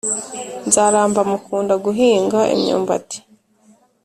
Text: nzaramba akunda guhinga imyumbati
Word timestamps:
nzaramba 0.67 1.19
akunda 1.37 1.73
guhinga 1.85 2.39
imyumbati 2.55 3.17